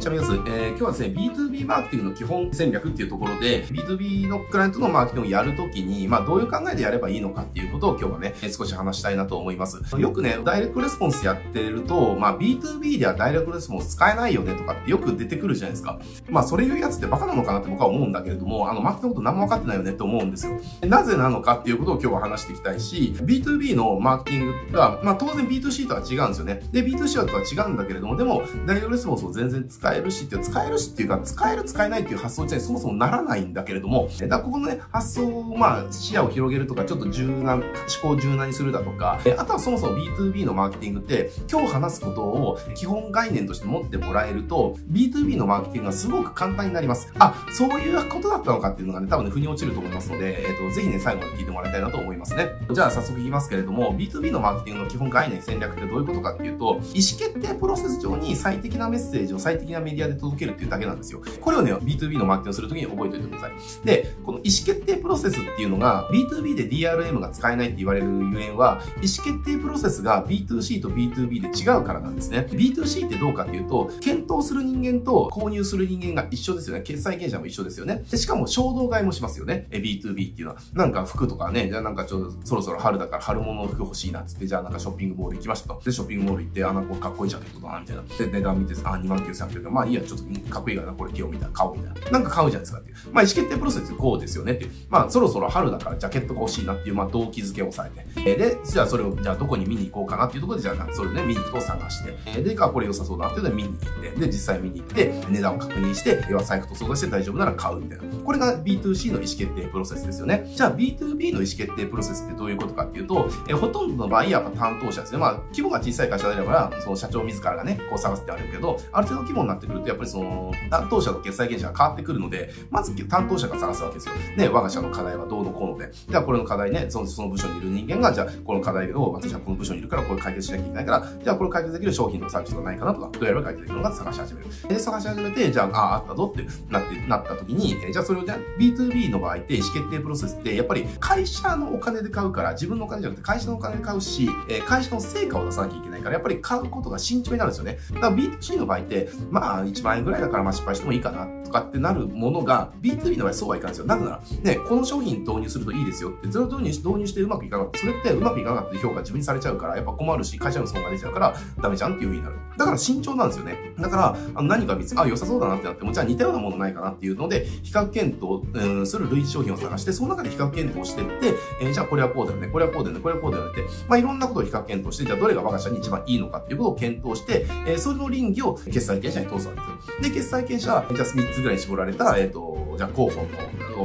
[0.00, 0.36] ちは、皆さん。
[0.36, 9.78] えー、今日はですね、B2B マーケティングの基本戦略っていうところで、B2B のクライアントのマーケティングをやるときに、まあ、どういう考えでやればいいのかっていうことを今日はね、少し話したいなと思います。
[9.98, 16.00] よくね、ダイレクトレスポンスやってると、まあ、B2B ではダイレクトレスポンス使えないよねとかってよく出てくるじゃないですか。
[16.30, 20.58] まあ、それ言うやつってバカなのかなって僕は思うんだけれども、あの、マーケティングのこと何も分かってないよねって思うんですよ。
[20.86, 26.62] なぜなのかっていうことを今日は話していきたいし、B2B のマーケティングが、まあ、当然 B2C とは違うんですよね。
[26.72, 37.64] で、B2C とは違うんだけれども、でも、ダイレクトレスポンスを全然使えるしっていう、使えるしっていうか、使える使えないっていう発想自体そもそもならないんだけれども、だここのね、発想を、まあ、視野を広げるとか、ちょっと柔軟、思
[38.02, 47.12] 考を柔軟にするだとか、あとはそもそも B2B のマーケティングって、今日話すことを基本概念として持ってもらえると、B2B のマーケティングがすごく簡単になります。
[47.18, 52.50] あ、そういうことだったのかっていうのがね、多分ね、腑に落ちると思いますので、えっ、ー、と、ぜひね、最後まで聞いてもらいたいなと思いますね。
[52.72, 56.80] じゃあ、早速言いますけれども、B2B のマーケティングの基本概念戦略ってどういうことかっていうと、意思
[57.18, 61.22] 決定プロセス上に最適なメッセージを最適なメディアで届けるっていうだけなんですよ。
[61.40, 63.52] これをね、B2B のマーケティングするときに覚えておいてください。
[63.84, 72.46] で、この意思決定プロセスっていうのが B2B で DRM が使えないって言われるゆえんは、意思決定プロセスが B2C と B2B で違うからなんですね。
[72.50, 76.82] B2C ってどうかっていうと、検討する人間と購入する人間が一緒ですよね。
[76.82, 78.04] 決済権者も一緒ですよね。
[78.10, 79.66] でしかも衝動買いもしますよね。
[79.70, 80.60] B2B っていうのは。
[80.74, 85.80] なんか服とかね、じゃあなんかちょっとそろそろ春だから春物の服欲しいなっつって、じゃあなんかショッピングモール行きましたと。
[85.84, 88.02] で、ショッピングモール行って、あ、なんかかっこいいジャケットだな、みたいな。
[88.02, 89.69] で、値段見て、あ、2万9800円。
[89.70, 91.54] まあいいや、ちょっとかっこいいからな、これ着ようみたいな。
[91.54, 92.10] 買おうみたいな。
[92.10, 92.96] なんか買うじゃないですかっていう。
[93.12, 94.70] まあ意思決定プロセスこうですよねっていう。
[94.88, 98.06] まあそろそろ春だからジャケットが欲しいなっていう、まあ動機づけをされて。
[98.26, 102.14] えで、じゃあそれを、じゃあどこに見に行こうかなっていうところで、じゃあそれね、見に行くと探して。
[102.26, 104.20] えで、か、これ良さそうだなっていうので見に行って。
[104.20, 108.04] で、実際見に行って、値段を確認して、要は財布と相談して大丈夫なら買うみたいな。
[108.24, 110.50] これが B2C の意思決定プロセスですよね。
[110.54, 115.18] じゃあ B2B の意思決定プロセスってどういうことかっていうと、えほとんどの場合やっぱ担当者ですね。
[115.18, 124.14] まあ、規模が小さい会社であれば、その社長自らがね、こう探すってあるけど、ある程度規模になっててくると、やっぱりその、担当者と決済権者が変わってくるので、まず担当者が探すわけですよ。
[124.36, 125.90] ね、我が社の課題はどうのこうので。
[125.92, 134.48] じゃあこれの課題ね、そのその部署にいる人間が、じゃあこの課題を私はこの部署にいるからこれ解決しなきゃいけないから、じゃあこれ解決できる商品のサービスがないかなとか、どうやれば解決できるのか探し始める。
[134.68, 147.78] で、探し始めて、じゃあ、ああ、あったぞってなって、なった時に、じゃあそれをじゃあ B2B の場合って意思決定プロセスって、やっぱり会社のお金で買うから、自分のお金じゃなくて会社のお金で買うし、え会社の成果を出さなきゃいけないから、やっぱり買うことが慎重になるんですよね。
[147.94, 153.86] だから B2C の場合って、まあ1万円ぐらいだからまあ失敗してもいいかなっかってなるものが、B2B の場合そうはいかないんですよ。
[153.86, 157.78] なぜなら、ね、この商品導入するといいですよって、それを導入し導入してうまくいかなかった。
[157.80, 162.36] それってうまくいかなかった評価自分にされちゃうから、やっぱ困るし、会社の損が出ちゃうから、ダメじゃんっていう風になる。
[162.56, 163.74] だから慎重なんですよね。
[163.78, 180.00] だから、あの何か別に、あ、良さそうだなってなっても、じゃあ似たようなものないかなっていうので、比較検討、うん、する類似商品を探して、その中で比較検討してって、えー、じゃあこれはこうだよね、これはこうだよね、これはこうだよねって、まあいろんなことを比較検討して、じゃあどれが我が社に一番いいのかっていうことを検討して、えー、それの倫理を決済権者に通すわけですよ。
[180.02, 183.26] で、決済権者は、じゃあ3つぐらい絞られた、えっ、ー、と、じゃあ候補の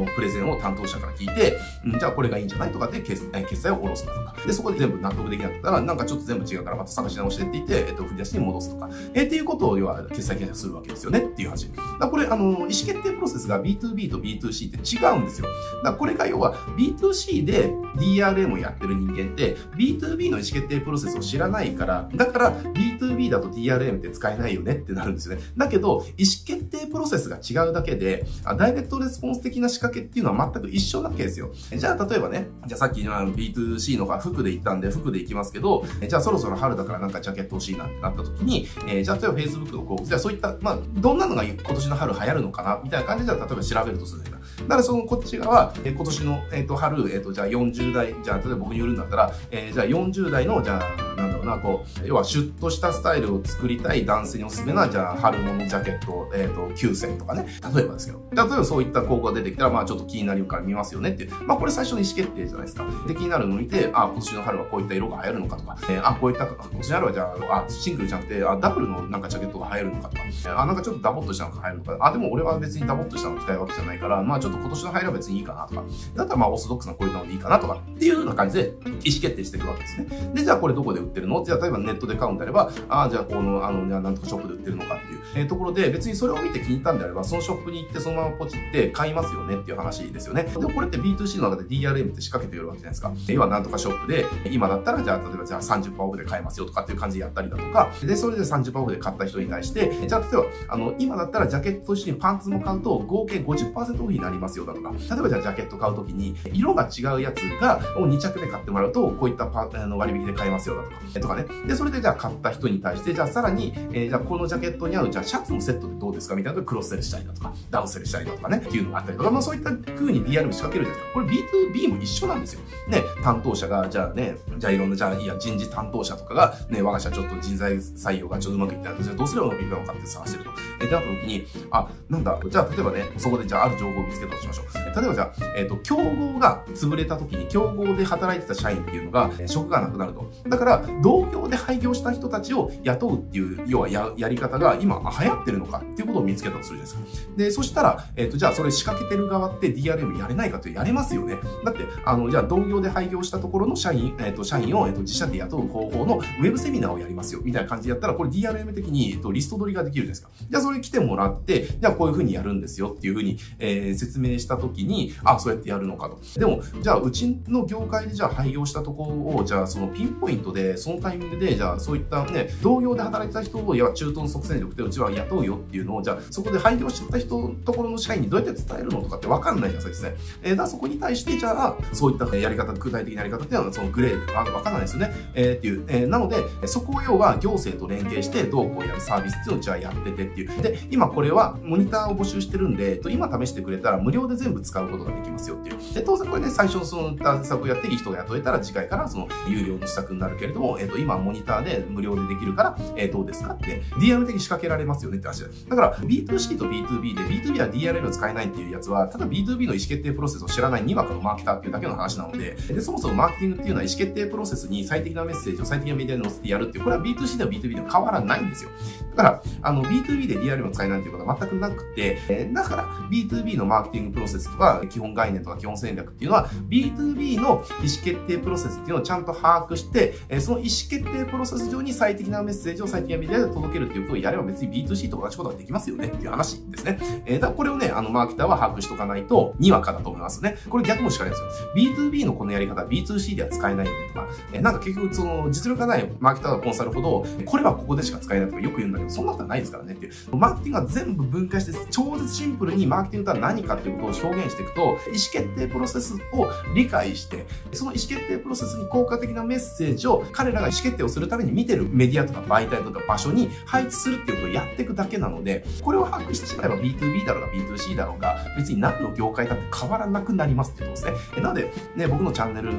[0.01, 4.35] プレゼンを担当者から聞いて、うん、じゃあこれがいいんじゃないとかで決決済を下ろすとか。
[4.45, 8.89] で、そこで全部納得できなかったら、なんかちょっと全部違うからまた探し直してって言って、えっ、と、振り出しに戻すとか。
[9.13, 11.71] えー、っていうことを、要は決済権者するわけですよねっていう話。
[11.99, 15.47] だこれ、あの、意思決定プロセスが B2B と B2C って違うんですよ。
[15.83, 25.41] だこれが要は B2C で DRM をやってる人間って B2B の意思決定プロセスを知らないから、だから B2B だと DRM って使えないよねってなるんですよね。
[25.57, 28.25] だけど、意思決定プロセスが違うだけで、
[28.57, 31.51] ダイレクトレスポンス的な仕掛けっていうのは全く一緒なわけですよ。
[31.75, 44.31] じゃあ、例えばね、じゃあさっきの B2C のが服で行ったんで服で行きますけど、じゃあそろそろ春だからなんかジャケット欲しいなってなった時に、えー、じゃあ例えば Facebook の広告、じゃあそういった、まあ、どんなのが今年の春流行るのかなみたいな感じで、例えば調べるとするんだ
[44.63, 57.47] だからそのこっち側、えー、今年の、えっ、ー、と、春、えっ、ー、と、じゃあ40代、じゃあ例えば僕に売るんだったら、えー、じゃあ40代の、じゃあ、うな、こう、要はシュッとしたスタイルを作りたい男性におすすめな、じゃあ春物ジャケット、えっ、と、9選とかね。
[57.73, 58.19] 例えばですけど。
[58.31, 61.31] 例えばそういった広告が出てきたら、まあちょっと気になるから見ますよねっていう。
[61.45, 62.85] まあこれ最初の意思決定じゃないですか。
[63.07, 75.83] で、気になるのを見て、あ、今年の春はこういった色が流行るのかとか、えー、あ、こういった、今年の春はじゃあ、あ、シングルじゃなくて、あ、ダブルのなんかジャケットが流行るのかとか、あ、なんかちょっとダボっとしたのが流行るのか、あ、でも俺は別にダボっとしたの着たいわけじゃないから、まあちょっと今年の流行りは別にいいかなとか、
[76.15, 80.31] だったらまあオーソドックスなこういうのでいいかなとか、っていうような感じで意思決定していくわけですね。
[80.33, 90.43] で、じゃあこれどこで売ってるのじゃあ例えばネットで買うんであれば、ああ、じゃあこの、あの、なんとかショップで売ってるのかっていう、えー、ところで、別にそれを見て気に入ったんであれば、そのショップに行ってそのままポチって買いますよねっていう話ですよね。
[90.43, 93.11] でも、これって B2C の中で DRM って仕掛けてるわけじゃないですか。
[93.27, 110.89] 今なんとかショップで、今だったらじゃあ例えばじゃあ30%オフで買えますよとかっていう感じでやったりだとか、で、それで30%オフで買った人に対して、じゃあ例えば、あの、今だったらジャケットと一緒にパンツも買うと合計50%オフになりますよだとか、例えばじゃあジャケット買うときに、色が違うやつが、を2着で買ってもらうと、こういったパあの割引で買えますよだと
[111.24, 111.45] か、とかね。
[111.67, 121.13] で、それでじゃあ買った人に対して、じゃあさらに、えー、じゃあこのジャケットに合う、じゃあシャツのセットでどうですかみたいなクロスセルしたりだとか、ダウンセルしたりだとかね、っていうのがあったりとか、まあそういった風に BRM 仕掛けるじゃないですか。
[121.13, 122.61] これ B2B も一緒なんですよ。
[122.87, 129.15] ね、担当者が、じゃあね、じゃあいろんな、じゃあいや人事担当者とかが、ね、我が社ちょっと人材採用がちょっとうまくいってないんですよ。
[129.15, 130.51] どうすればうまくいくのかって探してると。
[130.81, 134.65] え、で、なった時に、あ、なんだ、じゃあ例えばね、そこでじゃあある情報を見つけたとしましょう。
[134.95, 140.31] 例えばじゃあ、えっ、ー、と、競合が潰れた時に、競合で働いてた社員っていうのが、職がなくなると。
[140.47, 140.83] だから、
[141.15, 147.37] 同業で廃業した人たちを雇うっていう、要はややり方が今流行ってるのかっていうことを見つけたとするじゃないですか。
[147.37, 151.37] で、そしたら、えっ、ー、と、じゃあそれ仕掛けてる側って DRM やれないかってやれますよね。
[151.63, 157.41] だって、あの、じゃあ同業で廃業したところの社員、えっ、ー、と、社員を、えっ、と、自社で雇う方法のウェブセミナーをやりますよ。
[157.43, 160.47] みたいな感じでやったら、これ DRM 的に、えっと、リスト取りができるじゃないですか。
[160.49, 166.19] じゃあそれ来てもらって、じゃあこういう風にやるんですよっていう風に、えー、説明したときに、あ、そうやってやるのかと。
[166.39, 180.49] でも、じゃあうちの業界でじゃあ廃業したところを、じゃあそのピンポイントで、そのタイミングで、じゃあそういったね、同業で働いてた人を、いや、中東の即戦力でうちは雇うよっていうのを、じゃあそこで廃業しちゃった人ところの社員にどうやって伝えるのとかってわかんないじゃないですか、実際。
[180.51, 185.11] えー、だそこに対して、じゃあ、そういったやり方、具体的なやり方っていうのは、そのグレーでわかんないですよね。
[185.33, 185.83] えー、っていう。
[185.87, 186.37] えー、なので、
[186.67, 190.61] そこを要は行政と連携して、どうこうやるサービスっていうのをじゃあやっててっていう。
[190.61, 195.93] で、今これはモニターを募集してるんで、今試してくれたら無料で全部使うことができますよっていう。
[195.93, 205.47] で、当然これね、最初その施策をやっていい人が雇えたら次回からその有料の施策になるけれども、えっ、と、今モニターで無料でできるから、えー、どうですかって DM 的に仕掛けられますよねって話だ。
[205.69, 218.69] だから B2C と B2B で B2B は DRL を使えないっていうやつは、ただ B2B の意思決定プロセスを知らないにわかのマーケターっていうだけの話なので、で、そもそもマーケティングっていうのは意思決定プロセスに最適なメッセージを最適なメディアに載せてやるっていう、これは B2C では B2B では変わらないんですよ。
[219.15, 227.63] だから、あの、B2B で DRL を使えないっていうことは全くなくて、えー、だから B2B のマーケティングプロセスとか、基本概念とか基本戦略っていうのは、B2B の意思
[228.03, 236.99] 決定プロセスっていうのをちゃんと把握して、えー、その意思決定プロセス上に最適なメッセージを最適なメディアで届けるっていうことをやれば別に B2C と同じことができますよねっていう話ですね。
[237.25, 240.57] えー、だからこれをね、あの、マーケターは把握しとかないと、にわかだと思いますね。
[240.69, 241.49] これ逆もしかないですよ。
[241.75, 250.35] B2B のこのやり方、B2C では使えないよねとか、えー、なんか結局その実力がないマーケターのコンサルほど、これはここでしか使えないとかよく言うんだけど、そんなことはないですからねっていう。
[250.35, 254.97] マーケティングは全部分解して、超絶シンプルにマーケティングとは何かっていうことを表現していくと、意思
[255.31, 271.41] 決定プロセスを理解して、その意思決定プロセスに効果的なメッセージを彼らが意思決定をするために見てるメディアとか媒体とか場所に配置するっていうことをやっていくだけなので、これを把握してしまえば B2B だろうが B2C だろうが、別に何の業界だって変わらなくなりますってことですね。
[271.41, 272.71] なので、ね、僕のチャンネル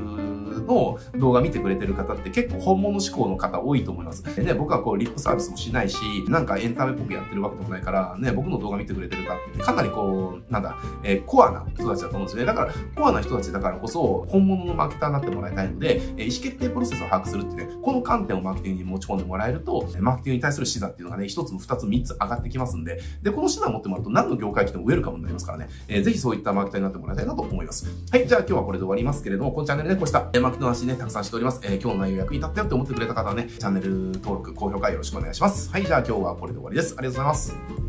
[0.66, 4.22] の動画見てくれてる方って結構本物志向の方多いと思います。
[4.36, 5.98] でね、僕はこうリップサービスもしないし、
[6.28, 12.46] なんかエンタメっぽくやってるわけでもないから、ね、僕の動画見てくれてる方ってかなりこう、なんだ、えー、コアな人たちだと思うんですよね。
[12.46, 27.86] だから、コアな人たちだからこそ、本物のマーケターになってもらいたいので、えー、意思決定プロセスを把握するってね、この観点をマーケティングに持ち込んでもらえると、マーケティングに対する視座っていうのがね、一つも二つ三つ上がってきますんで、で、この視座を持ってもらうと何の業界来てもウェルカムになりますからね、えー、ぜひそういったマーケターになってもらいたいなと思います。
[28.10, 31.60] はい、じゃあ今日はこれで終わりますけれども、このチャンネルで、ね、こうした、マーケティングの話ね、たくさんしております。
[31.64, 35.70] えー、今日の内容役に立ったよって思ってくれた方はね、チャンネル登録、高評価よろしくお願いします。
[35.70, 36.94] はい、じゃあ今日はこれで終わりです。
[36.98, 37.85] ありがとうございます。